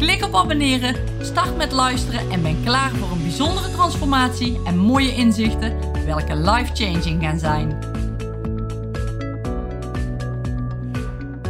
[0.00, 5.14] Klik op abonneren, start met luisteren en ben klaar voor een bijzondere transformatie en mooie
[5.14, 7.78] inzichten, welke life-changing gaan zijn.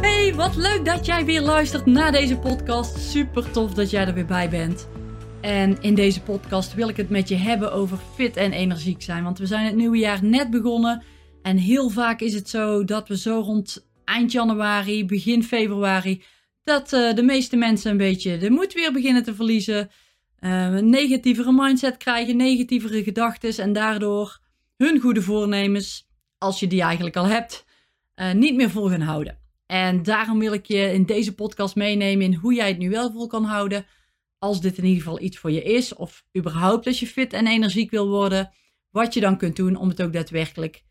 [0.01, 2.99] Hey, wat leuk dat jij weer luistert naar deze podcast.
[2.99, 4.87] Super tof dat jij er weer bij bent.
[5.41, 9.23] En in deze podcast wil ik het met je hebben over fit en energiek zijn.
[9.23, 11.03] Want we zijn het nieuwe jaar net begonnen.
[11.41, 16.23] En heel vaak is het zo dat we zo rond eind januari, begin februari
[16.63, 19.89] dat uh, de meeste mensen een beetje de moed weer beginnen te verliezen.
[20.39, 24.39] Uh, een negatievere mindset krijgen, negatievere gedachten en daardoor
[24.77, 27.65] hun goede voornemens, als je die eigenlijk al hebt,
[28.15, 29.39] uh, niet meer vol gaan houden.
[29.65, 33.11] En daarom wil ik je in deze podcast meenemen in hoe jij het nu wel
[33.11, 33.85] vol kan houden.
[34.39, 37.47] Als dit in ieder geval iets voor je is, of überhaupt als je fit en
[37.47, 38.51] energiek wil worden,
[38.89, 40.83] wat je dan kunt doen om het ook daadwerkelijk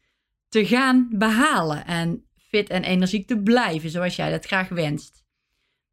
[0.49, 1.87] te gaan behalen.
[1.87, 5.20] En fit en energiek te blijven zoals jij dat graag wenst.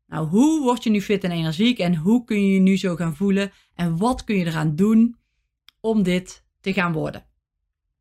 [0.07, 2.95] Nou, hoe word je nu fit en energiek en hoe kun je je nu zo
[2.95, 5.17] gaan voelen en wat kun je eraan doen
[5.79, 7.25] om dit te gaan worden?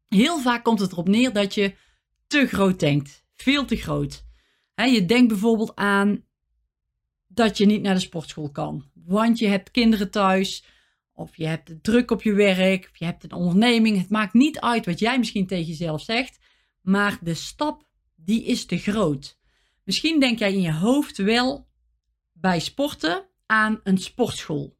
[0.08, 1.74] Heel vaak komt het erop neer dat je
[2.26, 4.24] te groot denkt, veel te groot.
[4.74, 6.24] je denkt bijvoorbeeld aan
[7.26, 10.64] dat je niet naar de sportschool kan, want je hebt kinderen thuis,
[11.12, 13.98] of je hebt druk op je werk, of je hebt een onderneming.
[13.98, 16.38] Het maakt niet uit wat jij misschien tegen jezelf zegt,
[16.82, 19.38] maar de stap die is te groot.
[19.84, 21.65] Misschien denk jij in je hoofd wel
[22.40, 24.76] bij sporten aan een sportschool.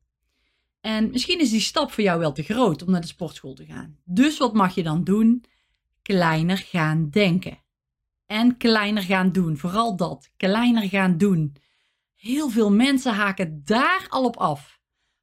[0.81, 3.64] En misschien is die stap voor jou wel te groot om naar de sportschool te
[3.64, 3.98] gaan.
[4.04, 5.44] Dus wat mag je dan doen?
[6.03, 7.58] Kleiner gaan denken.
[8.26, 9.56] En kleiner gaan doen.
[9.56, 10.31] Vooral dat.
[10.36, 11.56] Kleiner gaan doen.
[12.14, 14.81] Heel veel mensen haken daar al op af.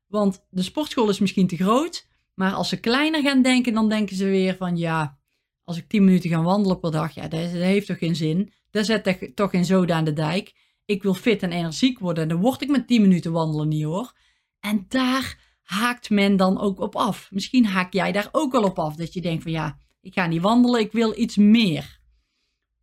[0.07, 2.07] Want de sportschool is misschien te groot.
[2.33, 5.17] Maar als ze kleiner gaan denken, dan denken ze weer van ja,
[5.63, 8.53] als ik 10 minuten ga wandelen per dag, ja, dat, heeft toch geen zin.
[8.71, 10.53] Dat zet toch geen zoden aan de dijk
[10.85, 12.27] ik wil fit en energiek worden.
[12.27, 14.13] Dan word ik met 10 minuten wandelen niet hoor.
[14.59, 17.31] En daar haakt men dan ook op af.
[17.31, 18.95] Misschien haak jij daar ook wel op af.
[18.95, 21.99] Dat je denkt van ja, ik ga niet wandelen, ik wil iets meer.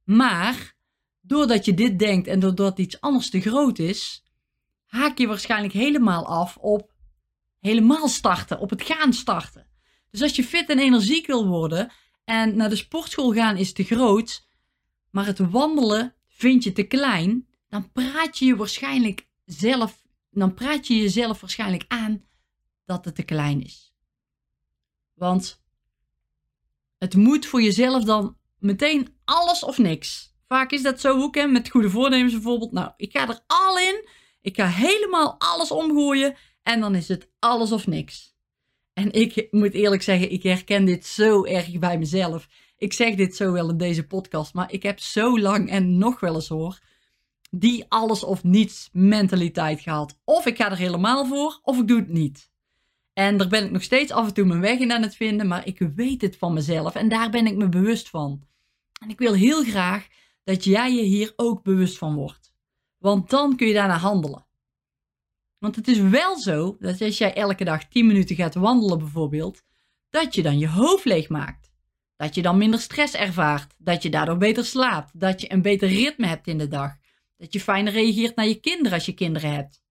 [0.05, 0.75] Maar
[1.21, 4.25] doordat je dit denkt en doordat iets anders te groot is,
[4.87, 6.93] haak je waarschijnlijk helemaal af op
[7.61, 9.67] helemaal starten, op het gaan starten.
[10.11, 11.93] Dus als je fit en energiek wil worden
[12.25, 14.47] en naar de sportschool gaan is te groot,
[15.11, 20.86] maar het wandelen vind je te klein, dan praat je je waarschijnlijk zelf, dan praat
[20.86, 22.25] je jezelf waarschijnlijk aan
[22.84, 23.94] dat het te klein is.
[25.14, 25.62] Want
[26.98, 30.34] het moet voor jezelf dan meteen alles of niks.
[30.47, 32.72] Vaak is dat zo ook, hè, met goede voornemens bijvoorbeeld.
[32.72, 34.08] Nou, ik ga er al in.
[34.41, 36.37] Ik ga helemaal alles omgooien.
[36.62, 38.34] En dan is het alles of niks.
[38.92, 42.48] En ik moet eerlijk zeggen, ik herken dit zo erg bij mezelf.
[42.76, 46.20] Ik zeg dit zo wel in deze podcast, maar ik heb zo lang en nog
[46.20, 46.78] wel eens hoor
[47.50, 50.19] die alles of niets mentaliteit gehad.
[50.25, 52.50] Of ik ga er helemaal voor, of ik doe het niet.
[53.12, 55.47] En daar ben ik nog steeds af en toe mijn weg in aan het vinden,
[55.47, 58.47] maar ik weet het van mezelf en daar ben ik me bewust van.
[59.03, 60.06] En ik wil heel graag
[60.44, 62.53] dat jij je hier ook bewust van wordt.
[62.99, 64.47] Want dan kun je daarna handelen.
[65.59, 69.62] Want het is wel zo dat als jij elke dag 10 minuten gaat wandelen bijvoorbeeld,
[70.11, 71.72] dat je dan je hoofd leeg maakt.
[72.17, 75.88] Dat je dan minder stress ervaart, dat je daardoor beter slaapt, dat je een beter
[75.88, 76.97] ritme hebt in de dag.
[77.40, 79.82] Dat je fijner reageert naar je kinderen als je kinderen hebt.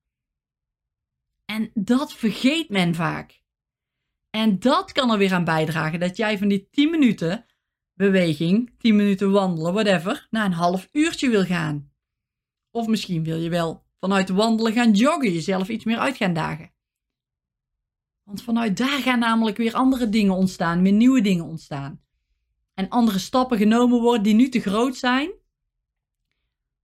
[1.45, 3.41] En dat vergeet men vaak.
[4.29, 7.45] En dat kan er weer aan bijdragen dat jij van die 10 minuten
[7.93, 11.91] beweging, 10 minuten wandelen, whatever, naar een half uurtje wil gaan.
[12.72, 16.73] Of misschien wil je wel vanuit wandelen gaan joggen, jezelf iets meer uit gaan dagen.
[18.23, 22.02] Want vanuit daar gaan namelijk weer andere dingen ontstaan, weer nieuwe dingen ontstaan.
[22.73, 25.39] En andere stappen genomen worden die nu te groot zijn,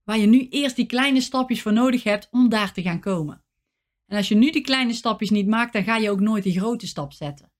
[0.06, 3.44] waar je nu eerst die kleine stapjes voor nodig hebt om daar te gaan komen.
[4.06, 6.58] En als je nu die kleine stapjes niet maakt, dan ga je ook nooit die
[6.58, 7.52] grote stap zetten.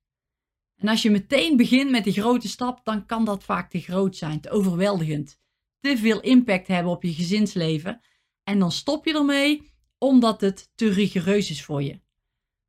[0.77, 4.17] En als je meteen begint met die grote stap, dan kan dat vaak te groot
[4.17, 5.41] zijn, te overweldigend,
[5.81, 8.01] te veel impact hebben op je gezinsleven.
[8.45, 12.01] En dan stop je ermee omdat het te rigoureus is voor je.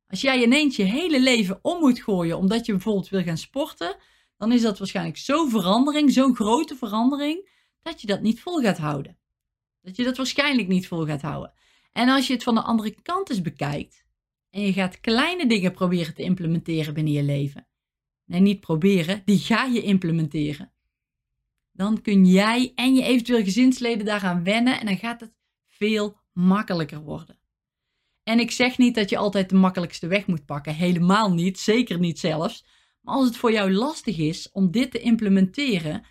[0.06, 3.96] Als jij ineens je hele leven om moet gooien omdat je bijvoorbeeld wil gaan sporten,
[4.36, 7.50] dan is dat waarschijnlijk zo'n verandering, zo'n grote verandering,
[7.82, 9.18] dat je dat niet vol gaat houden.
[9.88, 11.52] Dat je dat waarschijnlijk niet vol gaat houden.
[11.92, 14.04] En als je het van de andere kant eens bekijkt,
[14.50, 17.66] en je gaat kleine dingen proberen te implementeren binnen je leven.
[18.24, 20.72] Nee, niet proberen, die ga je implementeren.
[21.72, 25.32] Dan kun jij en je eventueel gezinsleden daaraan wennen en dan gaat het
[25.66, 27.38] veel makkelijker worden.
[28.22, 31.98] En ik zeg niet dat je altijd de makkelijkste weg moet pakken, helemaal niet, zeker
[31.98, 32.64] niet zelfs.
[33.00, 36.04] Maar als het voor jou lastig is om dit te implementeren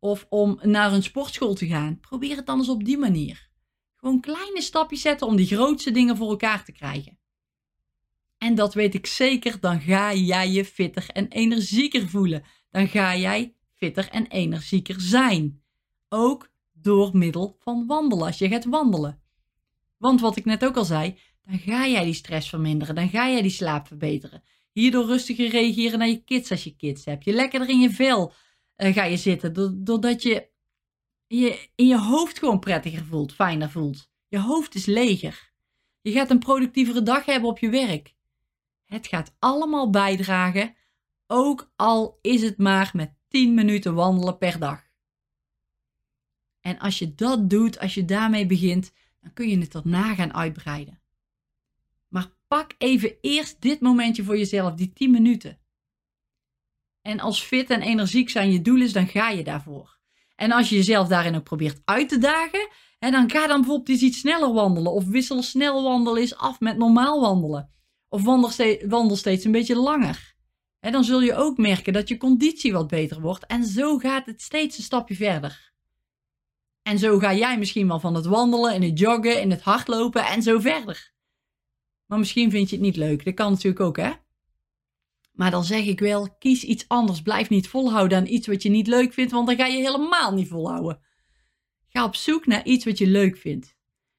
[0.00, 3.48] of om naar een sportschool te gaan, probeer het dan eens op die manier.
[3.96, 7.18] Gewoon kleine stapjes zetten om die grootste dingen voor elkaar te krijgen.
[8.38, 12.44] En dat weet ik zeker, dan ga jij je fitter en energieker voelen.
[12.70, 15.62] Dan ga jij fitter en energieker zijn.
[16.08, 19.22] Ook door middel van wandelen, als je gaat wandelen.
[19.96, 23.28] Want wat ik net ook al zei, dan ga jij die stress verminderen, dan ga
[23.28, 24.42] jij die slaap verbeteren.
[24.72, 27.24] Hierdoor rustiger reageren naar je kids als je kids hebt.
[27.24, 28.32] Je lekkerder in je vel
[28.82, 30.48] uh, ga je zitten, doordat je
[31.26, 34.10] je in je hoofd gewoon prettiger voelt, fijner voelt.
[34.28, 35.52] Je hoofd is leger.
[36.00, 38.14] Je gaat een productievere dag hebben op je werk.
[38.84, 40.74] Het gaat allemaal bijdragen,
[41.26, 44.88] ook al is het maar met 10 minuten wandelen per dag.
[46.60, 50.34] En als je dat doet, als je daarmee begint, dan kun je het daarna gaan
[50.34, 51.00] uitbreiden.
[52.08, 55.58] Maar pak even eerst dit momentje voor jezelf, die 10 minuten.
[57.02, 59.98] En als fit en energiek zijn je doel is, dan ga je daarvoor.
[60.36, 62.68] En als je jezelf daarin ook probeert uit te dagen,
[62.98, 64.92] hè, dan ga dan bijvoorbeeld eens iets sneller wandelen.
[64.92, 67.70] Of wissel snel wandelen eens af met normaal wandelen.
[68.08, 70.34] Of wandel steeds, wandel steeds een beetje langer.
[70.80, 73.46] Hè, dan zul je ook merken dat je conditie wat beter wordt.
[73.46, 75.72] En zo gaat het steeds een stapje verder.
[76.82, 80.26] En zo ga jij misschien wel van het wandelen, in het joggen, in het hardlopen
[80.26, 81.12] en zo verder.
[82.06, 83.24] Maar misschien vind je het niet leuk.
[83.24, 84.10] Dat kan natuurlijk ook, hè?
[85.40, 87.22] Maar dan zeg ik wel, kies iets anders.
[87.22, 90.34] Blijf niet volhouden aan iets wat je niet leuk vindt, want dan ga je helemaal
[90.34, 91.00] niet volhouden.
[91.88, 93.76] Ga op zoek naar iets wat je leuk vindt.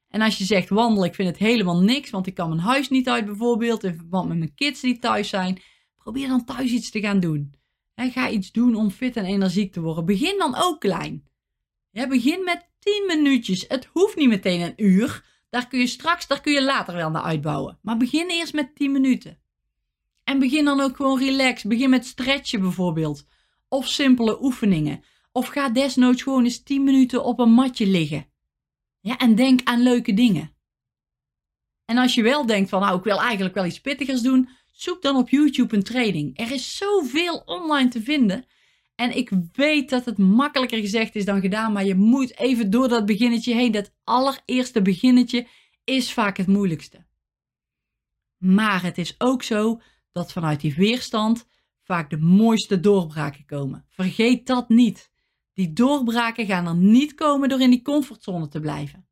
[0.08, 2.88] En als je zegt wandelen, ik vind het helemaal niks, want ik kan mijn huis
[2.88, 5.62] niet uit bijvoorbeeld, in verband met mijn kids die thuis zijn,
[5.96, 7.54] probeer dan thuis iets te gaan doen.
[7.94, 10.04] En ga iets doen om fit en energiek te worden.
[10.04, 11.28] Begin dan ook klein.
[11.90, 13.64] Ja, begin met 10 minuutjes.
[13.68, 15.24] Het hoeft niet meteen een uur.
[15.50, 17.78] Daar kun je straks, daar kun je later wel naar uitbouwen.
[17.82, 19.41] Maar begin eerst met 10 minuten.
[20.24, 21.62] En begin dan ook gewoon relax.
[21.62, 23.26] Begin met stretchen bijvoorbeeld.
[23.68, 25.04] Of simpele oefeningen.
[25.32, 28.26] Of ga desnoods gewoon eens 10 minuten op een matje liggen.
[29.00, 30.56] Ja, en denk aan leuke dingen.
[31.84, 35.02] En als je wel denkt van nou, ik wil eigenlijk wel iets pittigers doen, zoek
[35.02, 36.38] dan op YouTube een training.
[36.38, 38.44] Er is zoveel online te vinden.
[38.94, 42.88] En ik weet dat het makkelijker gezegd is dan gedaan, maar je moet even door
[42.88, 43.72] dat beginnetje heen.
[43.72, 45.46] Dat allereerste beginnetje
[45.84, 47.06] is vaak het moeilijkste.
[48.38, 49.80] Maar het is ook zo
[50.12, 51.46] dat vanuit die weerstand
[51.82, 53.84] vaak de mooiste doorbraken komen.
[53.88, 55.10] Vergeet dat niet.
[55.52, 59.06] Die doorbraken gaan er niet komen door in die comfortzone te blijven.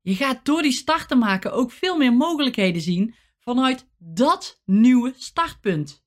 [0.00, 5.12] Je gaat door die start te maken ook veel meer mogelijkheden zien vanuit dat nieuwe
[5.16, 6.04] startpunt.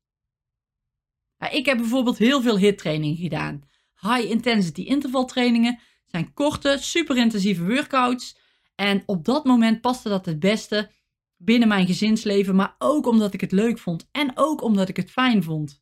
[1.51, 3.61] ik heb bijvoorbeeld heel veel HIT-trainingen gedaan.
[4.01, 8.37] High intensity intervaltrainingen zijn korte, super intensieve workouts.
[8.75, 10.91] En op dat moment paste dat het beste
[11.37, 15.11] binnen mijn gezinsleven, maar ook omdat ik het leuk vond en ook omdat ik het
[15.11, 15.81] fijn vond.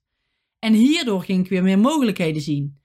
[0.60, 2.80] En hierdoor ging ik weer meer mogelijkheden zien.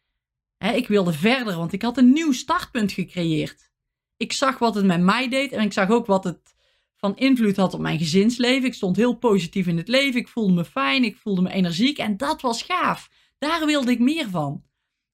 [0.58, 3.70] ik wilde verder, want ik had een nieuw startpunt gecreëerd.
[4.16, 6.54] Ik zag wat het met mij deed en ik zag ook wat het
[6.96, 8.68] van invloed had op mijn gezinsleven.
[8.68, 11.98] Ik stond heel positief in het leven, ik voelde me fijn, ik voelde me energiek
[11.98, 13.10] en dat was gaaf.
[13.38, 14.64] Daar wilde ik meer van.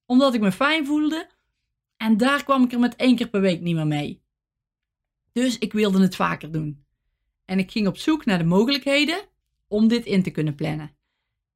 [0.07, 1.31] Omdat ik me fijn voelde
[1.97, 4.23] en daar kwam ik er met één keer per week niet meer mee.
[5.33, 6.86] Dus ik wilde het vaker doen.
[7.47, 9.29] En ik ging op zoek naar de mogelijkheden
[9.69, 10.97] om dit in te kunnen plannen.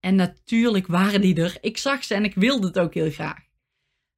[0.01, 1.59] En natuurlijk waren die er.
[1.61, 3.49] Ik zag ze en ik wilde het ook heel graag.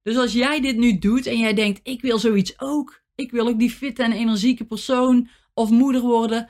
[0.01, 3.01] Dus als jij dit nu doet en jij denkt: ik wil zoiets ook.
[3.15, 6.49] Ik wil ook die fitte en energieke persoon of moeder worden.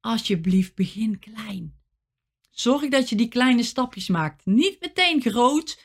[0.00, 1.74] Alsjeblieft, begin klein.
[2.50, 4.46] Zorg dat je die kleine stapjes maakt.
[4.46, 5.84] Niet meteen groot.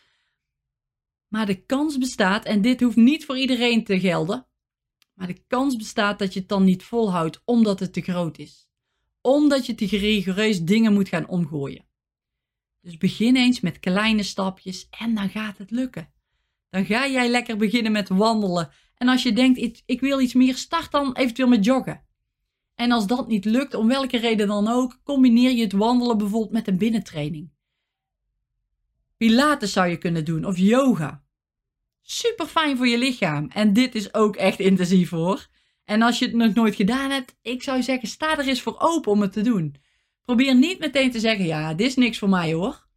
[1.27, 4.45] Maar de kans bestaat, en dit hoeft niet voor iedereen te gelden.
[5.21, 8.69] Maar de kans bestaat dat je het dan niet volhoudt omdat het te groot is.
[9.21, 11.85] Omdat je te rigoureus dingen moet gaan omgooien.
[12.79, 16.13] Dus begin eens met kleine stapjes en dan gaat het lukken.
[16.69, 18.69] Dan ga jij lekker beginnen met wandelen.
[18.95, 22.05] En als je denkt, ik wil iets meer, start dan eventueel met joggen.
[22.75, 26.53] En als dat niet lukt, om welke reden dan ook, combineer je het wandelen bijvoorbeeld
[26.53, 27.51] met een binnentraining.
[29.17, 31.20] Pilates zou je kunnen doen of yoga
[32.01, 33.49] super fijn voor je lichaam.
[33.53, 35.47] En dit is ook echt intensief hoor.
[35.85, 38.75] En als je het nog nooit gedaan hebt, ik zou zeggen, sta er eens voor
[38.79, 39.75] open om het te doen.
[40.21, 42.87] Probeer niet meteen te zeggen, ja, dit is niks voor mij hoor.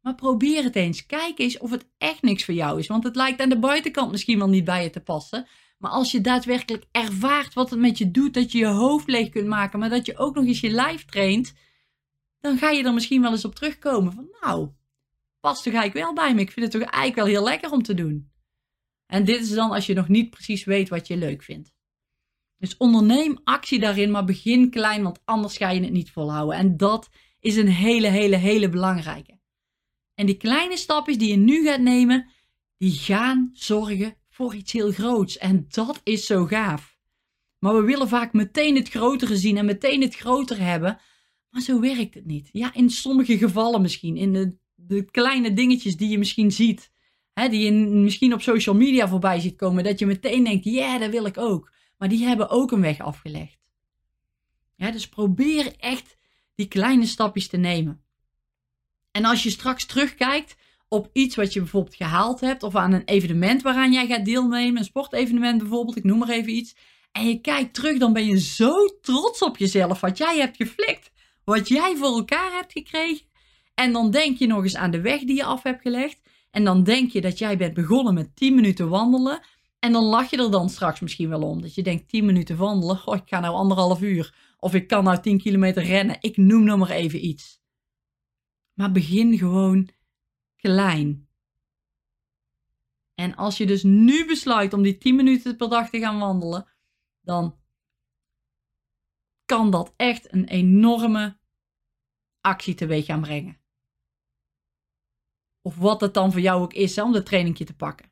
[0.00, 1.06] Maar probeer het eens.
[1.06, 2.86] Kijk eens of het echt niks voor jou is.
[2.86, 5.46] Want het lijkt aan de buitenkant misschien wel niet bij je te passen.
[5.78, 9.28] Maar als je daadwerkelijk ervaart wat het met je doet, dat je je hoofd leeg
[9.28, 11.54] kunt maken, maar dat je ook nog eens je lijf traint,
[12.40, 14.68] dan ga je er misschien wel eens op terugkomen van nou,
[15.40, 16.40] past toch eigenlijk wel bij me.
[16.40, 18.30] Ik vind het toch eigenlijk wel heel lekker om te doen.
[19.06, 21.74] En dit is dan als je nog niet precies weet wat je leuk vindt.
[22.58, 26.56] Dus onderneem actie daarin, maar begin klein, want anders ga je het niet volhouden.
[26.56, 27.08] En dat
[27.40, 29.38] is een hele, hele, hele belangrijke.
[30.14, 32.28] En die kleine stapjes die je nu gaat nemen,
[32.76, 35.38] die gaan zorgen voor iets heel groots.
[35.38, 36.98] En dat is zo gaaf.
[37.58, 41.00] Maar we willen vaak meteen het grotere zien en meteen het groter hebben.
[41.50, 42.48] Maar zo werkt het niet.
[42.52, 44.16] Ja, in sommige gevallen misschien.
[44.16, 46.90] In de, de kleine dingetjes die je misschien ziet.
[47.44, 49.84] Die je misschien op social media voorbij ziet komen.
[49.84, 51.72] Dat je meteen denkt, ja, dat wil ik ook.
[51.98, 53.58] Maar die hebben ook een weg afgelegd.
[54.76, 56.16] Dus probeer echt
[56.54, 58.04] die kleine stapjes te nemen.
[59.10, 60.56] En als je straks terugkijkt
[60.88, 64.78] op iets wat je bijvoorbeeld gehaald hebt, of aan een evenement waaraan jij gaat deelnemen,
[64.78, 66.76] een sportevenement bijvoorbeeld, ik noem maar even iets,
[67.12, 71.10] en je kijkt terug, dan ben je zo trots op jezelf, wat jij hebt geflikt,
[71.44, 73.26] wat jij voor elkaar hebt gekregen.
[73.74, 76.20] En dan denk je nog eens aan de weg die je af hebt gelegd.
[76.56, 79.40] En dan denk je dat jij bent begonnen met 10 minuten wandelen.
[79.78, 81.62] En dan lach je er dan straks misschien wel om.
[81.62, 84.34] Dat je denkt 10 minuten wandelen, oh, ik ga nou anderhalf uur.
[84.58, 86.16] Of ik kan nou 10 kilometer rennen.
[86.20, 87.60] Ik noem nog maar even iets.
[88.72, 89.88] Maar begin gewoon
[90.56, 91.28] klein.
[93.14, 96.68] En als je dus nu besluit om die 10 minuten per dag te gaan wandelen,
[97.20, 97.58] dan
[99.44, 101.38] kan dat echt een enorme
[102.40, 103.60] actie teweeg gaan brengen.
[105.66, 108.10] Of wat het dan voor jou ook is om dat trainingje te pakken.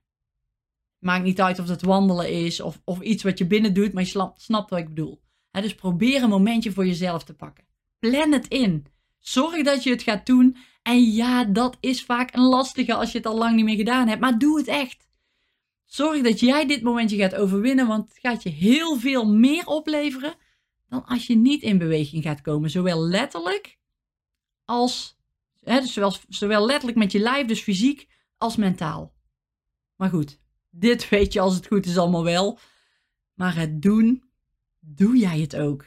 [0.99, 4.03] Maakt niet uit of het wandelen is of, of iets wat je binnen doet, maar
[4.03, 5.21] je snapt wat ik bedoel.
[5.51, 7.65] dus probeer een momentje voor jezelf te pakken.
[7.99, 8.87] Plan het in.
[9.19, 10.57] Zorg dat je het gaat doen.
[10.83, 14.09] En ja, dat is vaak een lastige als je het al lang niet meer gedaan
[14.09, 15.09] hebt, maar doe het echt.
[15.85, 20.35] Zorg dat jij dit momentje gaat overwinnen, want het gaat je heel veel meer opleveren
[20.89, 22.71] dan als je niet in beweging gaat komen.
[22.71, 23.79] Zowel letterlijk
[24.65, 25.14] als,
[25.65, 29.15] dus zowel, zowel letterlijk met je lijf, dus fysiek, als mentaal.
[29.97, 30.39] Maar goed,
[30.71, 32.59] dit weet je als het goed is allemaal wel.
[33.35, 34.25] Maar het doen,
[34.81, 35.87] doe jij het ook.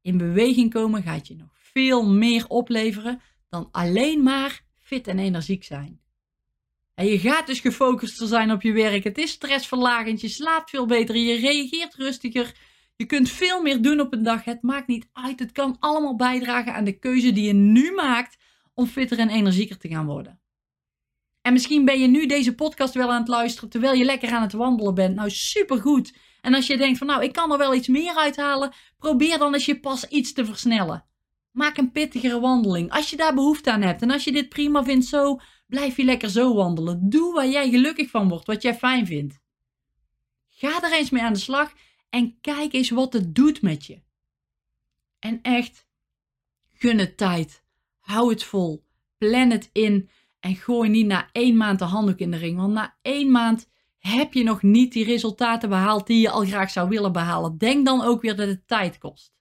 [0.00, 5.64] In beweging komen gaat je nog veel meer opleveren dan alleen maar fit en energiek
[5.64, 6.00] zijn.
[6.94, 9.04] En je gaat dus gefocuster zijn op je werk.
[9.04, 10.20] Het is stressverlagend.
[10.20, 11.16] Je slaapt veel beter.
[11.16, 12.54] Je reageert rustiger.
[12.96, 14.44] Je kunt veel meer doen op een dag.
[14.44, 15.38] Het maakt niet uit.
[15.38, 18.37] Het kan allemaal bijdragen aan de keuze die je nu maakt
[18.78, 20.40] om fitter en energieker te gaan worden.
[21.42, 24.42] En misschien ben je nu deze podcast wel aan het luisteren terwijl je lekker aan
[24.42, 25.14] het wandelen bent.
[25.14, 26.16] Nou, supergoed.
[26.40, 29.54] En als je denkt van nou, ik kan er wel iets meer uithalen, probeer dan
[29.54, 31.04] eens je pas iets te versnellen.
[31.50, 32.90] Maak een pittigere wandeling.
[32.92, 36.04] Als je daar behoefte aan hebt en als je dit prima vindt zo, blijf je
[36.04, 37.08] lekker zo wandelen.
[37.08, 39.38] Doe waar jij gelukkig van wordt, wat jij fijn vindt.
[40.48, 41.72] Ga er eens mee aan de slag
[42.10, 44.02] en kijk eens wat het doet met je.
[45.18, 45.86] En echt,
[46.72, 47.66] gun het tijd.
[48.08, 48.84] Hou het vol.
[49.18, 50.10] Plan het in.
[50.40, 52.56] En gooi niet na één maand de handdoek in de ring.
[52.56, 56.70] Want na één maand heb je nog niet die resultaten behaald die je al graag
[56.70, 57.58] zou willen behalen.
[57.58, 59.34] Denk dan ook weer dat het tijd kost.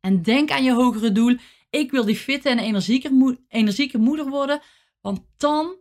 [0.00, 1.36] En denk aan je hogere doel.
[1.70, 4.60] Ik wil die fitte en energieke, energieke moeder worden.
[5.00, 5.76] Want dan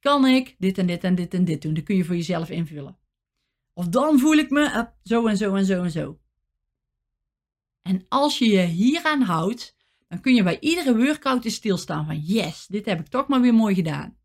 [0.00, 1.74] kan ik dit en dit en dit en dit doen.
[1.74, 2.98] Dat kun je voor jezelf invullen.
[3.72, 6.18] Of dan voel ik me zo en zo en zo en zo.
[7.82, 9.75] En als je je hieraan houdt,
[10.08, 13.40] dan kun je bij iedere workout eens stilstaan van yes, dit heb ik toch maar
[13.40, 14.16] weer mooi gedaan.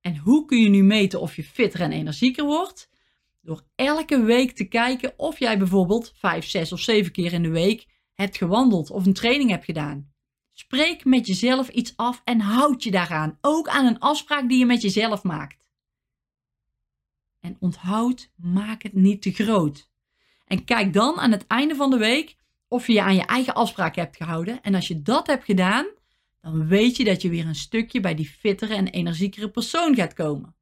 [0.00, 2.90] En hoe kun je nu meten of je fitter en energieker wordt?
[3.40, 7.50] Door elke week te kijken of jij bijvoorbeeld 5, 6 of 7 keer in de
[7.50, 10.12] week hebt gewandeld of een training hebt gedaan.
[10.52, 13.38] Spreek met jezelf iets af en houd je daaraan.
[13.40, 15.64] Ook aan een afspraak die je met jezelf maakt.
[17.40, 19.90] En onthoud, maak het niet te groot.
[20.44, 22.36] En kijk dan aan het einde van de week
[22.68, 24.62] of je je aan je eigen afspraak hebt gehouden.
[24.62, 25.86] En als je dat hebt gedaan,
[26.40, 30.12] dan weet je dat je weer een stukje bij die fittere en energiekere persoon gaat
[30.12, 30.56] komen.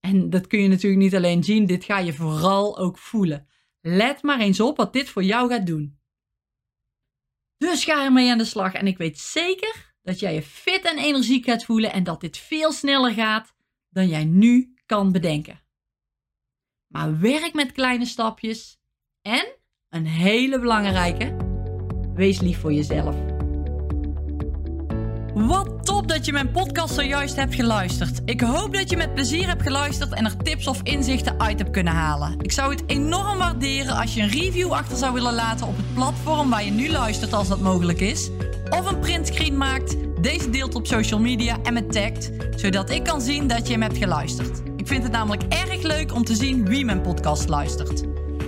[0.00, 3.48] En dat kun je natuurlijk niet alleen zien, dit ga je vooral ook voelen.
[3.80, 6.00] Let maar eens op wat dit voor jou gaat doen.
[7.56, 10.98] Dus ga ermee aan de slag en ik weet zeker dat jij je fit en
[10.98, 13.54] energiek gaat voelen en dat dit veel sneller gaat
[13.88, 15.62] dan jij nu kan bedenken.
[16.86, 18.80] Maar werk met kleine stapjes
[19.20, 19.56] en
[19.92, 21.36] een hele belangrijke,
[22.14, 23.16] wees lief voor jezelf.
[25.34, 28.20] Wat top dat je mijn podcast zojuist hebt geluisterd.
[28.24, 31.70] Ik hoop dat je met plezier hebt geluisterd en er tips of inzichten uit hebt
[31.70, 32.34] kunnen halen.
[32.40, 35.94] Ik zou het enorm waarderen als je een review achter zou willen laten op het
[35.94, 38.30] platform waar je nu luistert als dat mogelijk is.
[38.70, 43.20] Of een printscreen maakt, deze deelt op social media en me tagt, zodat ik kan
[43.20, 44.62] zien dat je hem hebt geluisterd.
[44.76, 48.11] Ik vind het namelijk erg leuk om te zien wie mijn podcast luistert.